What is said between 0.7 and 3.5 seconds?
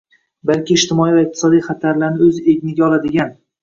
ijtimoiy va iqtisodiy xatarlarlarni o‘z egniga oladigan